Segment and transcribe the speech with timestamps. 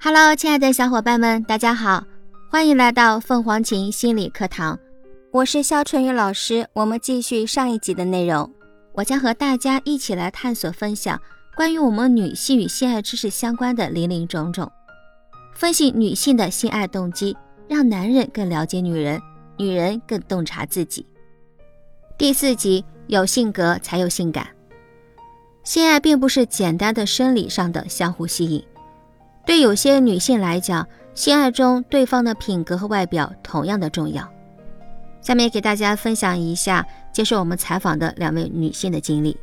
[0.00, 2.04] Hello，亲爱的小伙伴们，大家好，
[2.50, 4.78] 欢迎来到凤凰琴心理课堂，
[5.32, 6.66] 我是肖春雨老师。
[6.72, 8.50] 我们继续上一集的内容，
[8.94, 11.20] 我将和大家一起来探索分享
[11.56, 14.70] 关于我们女性与性爱知识相关的林林种种，
[15.54, 17.36] 分析女性的性爱动机，
[17.68, 19.20] 让男人更了解女人，
[19.58, 21.04] 女人更洞察自己。
[22.16, 24.46] 第四集，有性格才有性感，
[25.64, 28.64] 性爱并不是简单的生理上的相互吸引。
[29.44, 34.28] 对有些女性来讲，性爱中对方的品格和外表同样的重要。
[35.20, 39.36] 下面给大家分享一下接受我们采访的两位女性的经历。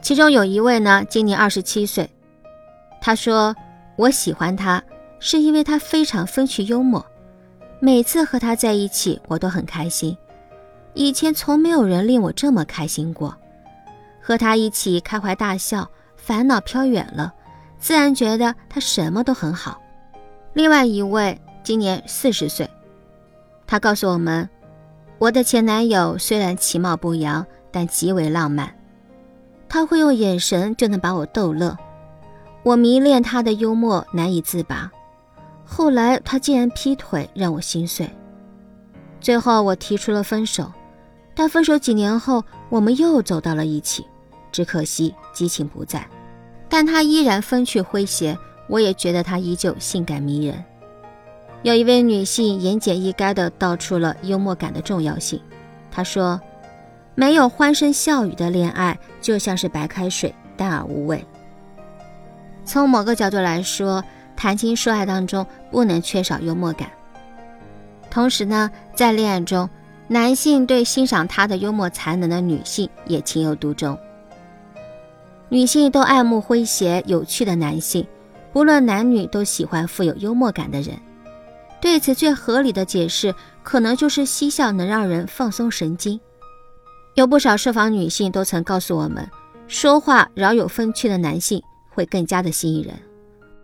[0.00, 2.08] 其中有一位呢，今年二十七岁，
[3.00, 3.54] 她说
[3.98, 4.82] ：“我喜欢他，
[5.20, 7.04] 是因为他非常风趣幽默，
[7.80, 10.16] 每次和他在一起，我都很开心。
[10.94, 13.36] 以前从没有人令我这么开心过，
[14.20, 17.32] 和他一起开怀大笑，烦恼飘远了。”
[17.78, 19.80] 自然觉得他什么都很好。
[20.52, 22.70] 另外一位今年四十岁，
[23.66, 24.48] 他告诉我们
[25.18, 28.72] ：“我的前男友虽然其貌不扬，但极为浪漫。
[29.68, 31.76] 他会用眼神就能把我逗乐，
[32.62, 34.88] 我迷恋他的幽默难以自拔。
[35.64, 38.08] 后来他竟然劈腿，让我心碎。
[39.20, 40.70] 最后我提出了分手，
[41.34, 44.06] 但分手几年后，我们又走到了一起，
[44.50, 46.06] 只可惜激情不在。”
[46.68, 50.64] 但他依然风趣诙谐，我也觉得他依旧性感迷人。
[51.62, 55.40] 有一位女性言简意赅地道出了幽默感的重要性。
[55.90, 56.40] 她说
[57.14, 61.24] ：“没有欢声笑语的恋爱就像是白开水，淡而无味。”
[62.64, 64.02] 从某个角度来说，
[64.34, 66.90] 谈情说爱当中不能缺少幽默感。
[68.10, 69.68] 同时呢，在恋爱中，
[70.08, 73.98] 男性对欣赏他的幽默才能的女性也情有独钟。
[75.48, 78.06] 女性都爱慕诙谐有趣的男性，
[78.52, 80.98] 不论男女都喜欢富有幽默感的人。
[81.80, 86.20] 对此最合理的解释，可能就是嬉笑能让人放松神经。
[87.14, 89.28] 有不少受访女性都曾告诉我们，
[89.66, 92.94] 说话饶有风趣的男性会更加的吸引人。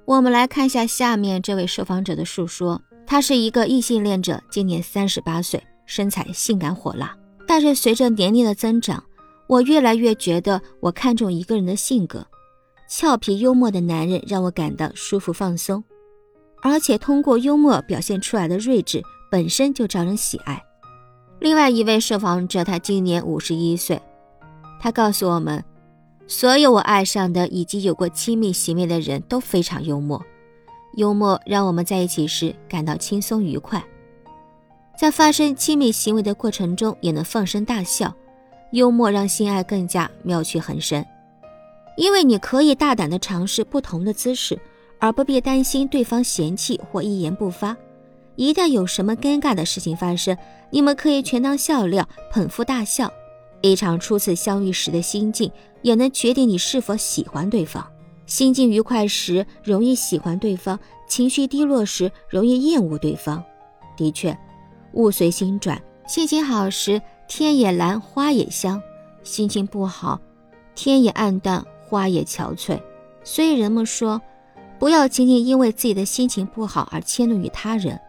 [0.05, 7.17] 我们来看一下下面这位受访者的述说，他是一个异性恋者，今年三十八岁，身材性感火辣，
[7.47, 9.03] 但是随着年龄的增长。
[9.49, 12.27] 我越来越觉得，我看重一个人的性格，
[12.87, 15.83] 俏皮幽默的男人让我感到舒服放松，
[16.63, 20.63] 而且通过幽默表现出来的睿智本身就招人喜爱。
[21.41, 23.99] 另外一位受访者，他今年五十一岁，
[24.79, 25.65] 他告诉我们，
[26.27, 30.23] 所有我爱上的以及有过亲密行为的人都非常幽默，
[30.97, 33.83] 幽默让我们在一起时感到轻松愉快，
[34.99, 38.13] 在发生亲密行为的过程中也能放声大笑。
[38.73, 41.03] 幽默让性爱更加妙趣横生，
[41.97, 44.59] 因为你可以大胆地尝试不同的姿势，
[44.99, 47.77] 而不必担心对方嫌弃或一言不发。
[48.35, 50.37] 一旦有什么尴尬的事情发生，
[50.69, 53.11] 你们可以全当笑料，捧腹大笑。
[53.61, 55.51] 一场初次相遇时的心境，
[55.83, 57.87] 也能决定你是否喜欢对方。
[58.27, 63.43] 心境愉快时容易喜欢对方，情绪低落时容易厌恶对方。
[63.97, 64.37] 的确，
[64.93, 67.01] 物随心转，心情好时。
[67.31, 68.81] 天也蓝，花也香；
[69.23, 70.19] 心情不好，
[70.75, 72.81] 天也暗淡，花也憔悴。
[73.23, 74.19] 所以人们说，
[74.79, 78.01] 不要仅仅因为自己的心情不好而迁怒于他人。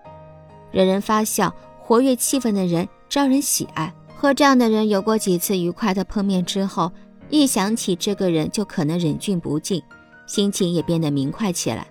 [0.72, 3.94] 惹人发笑、活跃气氛的人招人喜爱。
[4.16, 6.90] 和这样的人有过几次愉快的碰面之后，
[7.30, 9.84] 一想起这个人就可能忍俊不禁，
[10.28, 11.86] 心情也变得明快起来。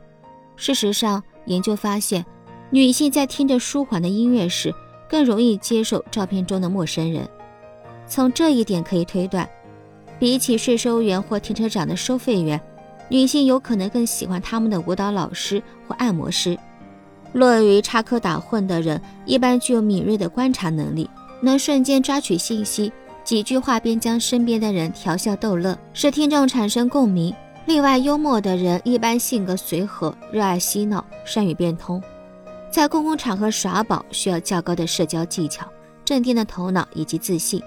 [0.56, 2.24] 事实上，研究发现，
[2.70, 4.74] 女性在听着舒缓的音乐时，
[5.08, 7.26] 更容易接受照片中的陌生人。
[8.06, 9.48] 从这一点可以推断，
[10.18, 12.60] 比起税收员或停车场的收费员，
[13.08, 16.58] 女性有可能更喜欢他们的舞蹈老师或按摩师。
[17.32, 21.08] 乐于插科打诨的人一般具有敏锐的观察能力，
[21.40, 22.92] 能瞬间抓取信息，
[23.24, 27.34] 几句话便将身边的人调笑逗乐，使听众产生共鸣。
[27.64, 32.02] 另外，幽默的人一般性格随和，热爱嬉闹，善于变通。
[32.70, 35.66] 在公共场合耍宝需要较高的社交技巧、
[36.04, 37.62] 镇定的头脑以及自信，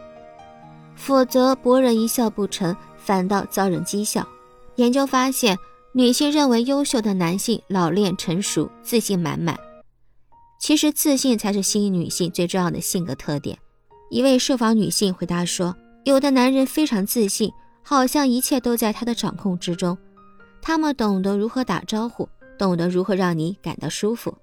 [0.95, 4.27] 否则博人一笑不成，反倒遭人讥笑。
[4.75, 5.57] 研究发现，
[5.93, 9.59] 女性认为优秀的男性老练成熟、自信满满。
[10.59, 13.57] 其实，自信才是吸引女性最重要的性格特点。
[14.11, 15.75] 一位受访女性回答说
[16.05, 17.51] ：“有的男人非常自信，
[17.83, 19.97] 好像一切都在他的掌控之中。
[20.61, 24.37] 他们懂得如何打招呼，懂得如何让你感到舒服。”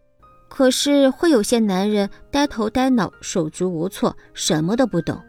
[0.48, 5.20] 可是会有些男人呆头呆脑、手足无措，什么都不懂。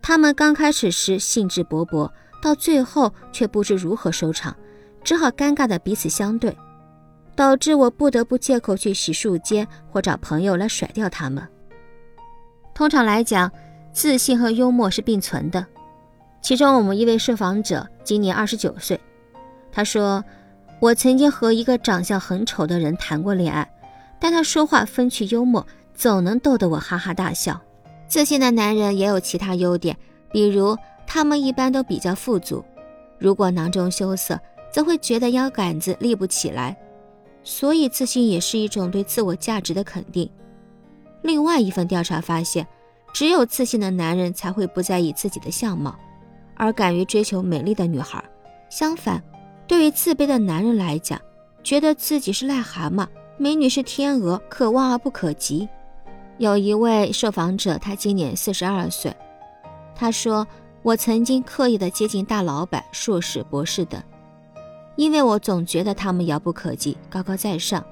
[0.00, 2.10] 他们刚开始时兴致勃勃，
[2.42, 4.56] 到最后却不知如何收场，
[5.04, 6.56] 只好尴尬的彼此相对，
[7.36, 11.46] 导致我不得不借口去洗漱间或找朋友来甩掉他们。
[12.74, 13.50] 通常来讲，
[13.92, 15.66] 自信和幽默是并存的。
[16.40, 18.98] 其中，我们一位受访者今年二十九岁，
[19.70, 20.24] 他说
[20.80, 23.68] ：“我曾经和一个长相很丑的人谈过恋爱，
[24.20, 27.60] 但他说话风趣幽默，总能逗得我哈哈大笑。”
[28.08, 29.96] 自信的男人也有其他优点，
[30.32, 30.76] 比如
[31.06, 32.64] 他们一般都比较富足，
[33.18, 34.40] 如果囊中羞涩，
[34.72, 36.76] 则会觉得腰杆子立不起来。
[37.44, 40.28] 所以，自信也是一种对自我价值的肯定。
[41.22, 42.66] 另外一份调查发现，
[43.12, 45.94] 只有自信的男人才会不在意自己的相貌。
[46.56, 48.22] 而敢于追求美丽的女孩，
[48.68, 49.22] 相反，
[49.66, 51.20] 对于自卑的男人来讲，
[51.62, 53.06] 觉得自己是癞蛤蟆，
[53.40, 55.68] 美女是天鹅，可望而不可及。
[56.38, 59.14] 有一位受访者，他今年四十二岁，
[59.94, 60.44] 他说
[60.82, 64.02] ：“我曾经刻意的接近大老板、硕士、博士等，
[64.96, 67.84] 因为我总觉得他们遥不可及，高高在上。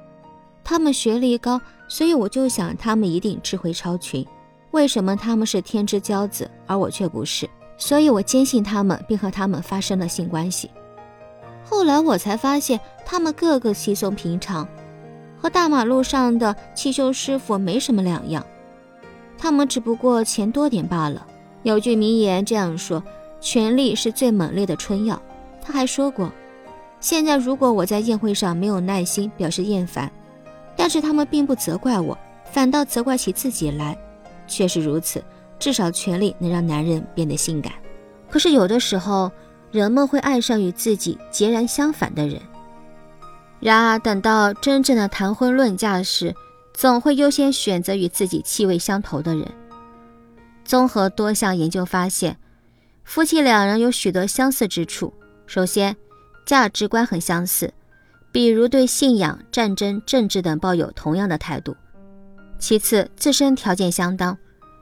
[0.65, 4.27] 他们学历高，所以我就想他们一定智慧超群。
[4.73, 10.71] 为什么他们是天之骄子，而我却不是？”所以我坚信他们，并和他们发生了性关系。
[11.63, 14.67] 后来我才发现，他们个个稀松平常，
[15.47, 18.45] 和大马路上的汽修师傅没什么两样。
[19.39, 21.25] 他们只不过钱多点罢了。
[21.63, 23.01] 有句名言这样说
[23.41, 25.23] ：“权力是最猛烈的春药。”
[25.63, 26.33] 他还说过
[26.99, 30.11] ：“现在如果我在宴会上没有耐心，表示厌烦，
[30.75, 32.19] 但是他们并不责怪我，
[32.51, 33.97] 反倒责怪起自己来。
[34.49, 35.23] 确实如此。”
[35.61, 37.73] 至少，权力能让男人变得性感。
[38.29, 39.31] 可是，有的时候，
[39.71, 42.43] 人们会爱上与自己截然相反的人。
[43.61, 46.35] 然而，等到真正的谈婚论嫁时，
[46.75, 49.47] 总会优先选择与自己气味相投的人。
[50.65, 52.39] 综合多项研究发现，
[53.05, 55.15] 夫妻两人有许多相似之处。
[55.47, 55.97] 首先，
[56.45, 57.73] 价值观很相似，
[58.31, 61.77] 比如对信仰、战争、政治等抱有同样的态度。
[62.59, 64.37] 其次，自身条件相当。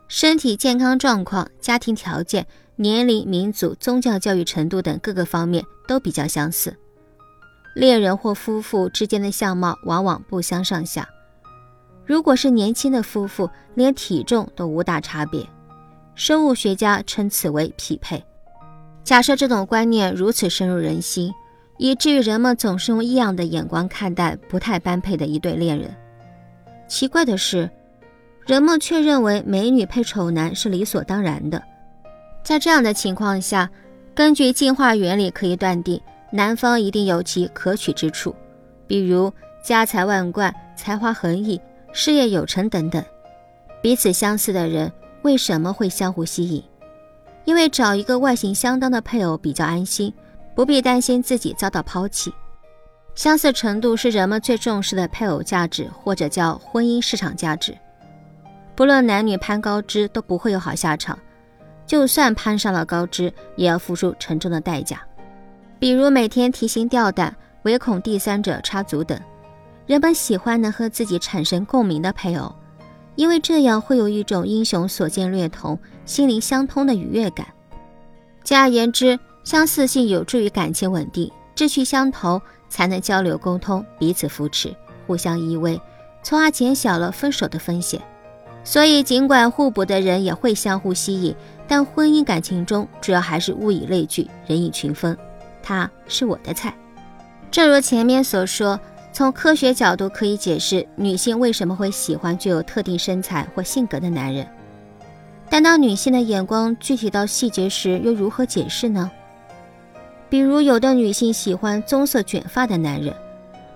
[0.09, 6.77] 身体健康状况、家庭条件、年龄、民族、宗教教育程度等各个方面都比较相似。
[7.75, 11.09] 恋人或夫妇之间的相貌往往不相上下。
[12.07, 15.47] 如果是年轻的夫妇，连体重都无大差别。
[16.15, 18.25] 生物学家称此为匹配。
[19.03, 21.33] 假设这种观念如此深入人心，
[21.77, 25.95] 以至于人们总是用异样的眼光看待不太般配的一对恋人。
[26.89, 27.71] 奇怪的是。
[28.47, 31.63] 人们却认为美女配丑男是理所当然的。
[32.43, 33.71] 在这样的情况下，
[34.15, 35.99] 根据进化原理可以断定，
[36.37, 38.35] 男方一定有其可取之处，
[38.89, 39.33] 比如
[39.63, 41.61] 家财万贯、才华横溢、
[41.93, 43.01] 事业有成等等。
[43.81, 44.91] 彼此相似的人
[45.23, 46.61] 为什么会相互吸引？
[47.45, 50.13] 因为找一个外形相当的配偶比较安心，
[50.57, 52.35] 不必担心自己遭到抛弃。
[53.15, 57.73] 相似程度是人们最重视的配偶价值，或者叫婚姻市场价值。
[58.75, 61.17] 不论男女攀高枝都不会有好下场，
[61.87, 65.01] 就算攀上了高枝，也要付出沉重的代价，
[65.85, 69.21] 比如每天提心吊胆，唯恐第三者插足等。
[69.85, 72.51] 人们喜欢能和自己产生共鸣的配偶，
[73.17, 77.47] 因为这样会有一种英雄所见略同、心灵相通的愉悦感。
[78.43, 84.75] 简而言之，相似性有助于感情稳定，志趣相投才能交流沟通，彼此扶持，
[85.07, 85.79] 互相依偎，
[86.23, 88.01] 从而减小了分手的风险。
[88.65, 91.37] 所以，尽管互补的人也会相互吸引，
[91.69, 95.15] 但婚姻感情中主要还是物以类聚，人以群分。
[95.65, 96.73] 他是我的菜。
[97.51, 98.79] 正如前面所说，
[99.13, 104.47] 从科学角度可以解释女性为什么会喜欢具有特定身材或性格的男人。
[105.49, 109.11] 但当女性的眼光具体到细节时，又如何解释呢？
[110.29, 113.15] 比如，有的女性喜欢棕色卷发的男人，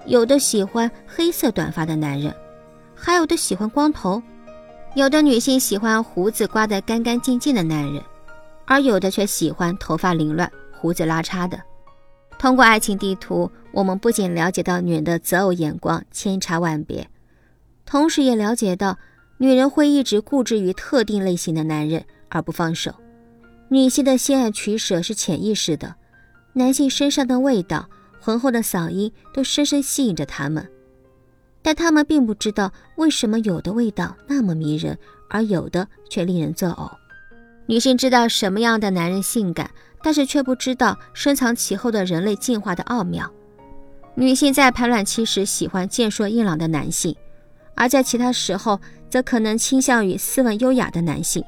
[0.05, 2.35] 有的喜欢黑色短发的男人，
[2.95, 4.21] 还有的喜欢光头。
[4.95, 8.03] 有的女性喜欢胡子刮得干干净净的男人，
[8.65, 11.61] 而有的却喜欢头发凌乱、胡子拉碴的。
[12.39, 17.09] 通过爱情地图，我们不仅了解到女人的择偶眼光千差万别，
[17.85, 18.97] 同时也了解到
[19.39, 22.95] 女人会一直固执于特定类型的男人而不放手。
[23.69, 25.97] 女性的性爱取舍是潜意识的，
[26.53, 27.89] 男性身上的味道、
[28.21, 30.67] 浑厚的嗓音都深深吸引着他们。
[31.61, 34.97] 但他们并不知道为什么有的味道那么迷人，
[35.29, 36.91] 而有的却令人作呕。
[37.67, 39.71] 女性知道什么样的男人性感，
[40.03, 43.31] 但是却不知道深藏其后的人类进化的奥妙。
[44.15, 47.15] 女性在排卵期时喜欢健硕硬朗的男性，
[47.75, 51.45] 而在其他时候则可能倾向于斯文优雅的男性。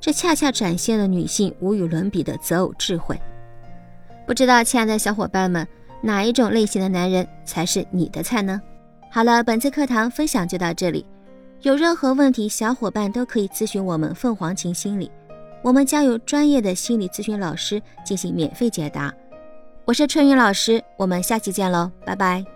[0.00, 3.20] 这恰恰展现了女性无与伦比的择偶智慧。
[4.26, 5.66] 不知道，亲爱的小伙伴们，
[6.02, 8.60] 哪一种类型的男人才是你的菜呢？
[9.10, 11.04] 好了，本次课堂分享就到这里。
[11.62, 15.10] 有任何问题，小伙伴都可以咨询我们凤凰情心理，
[15.62, 19.12] 我们将有专业的心理咨询老师进行免费解答。
[19.84, 22.55] 我是春雨老师，我们下期见喽，拜拜。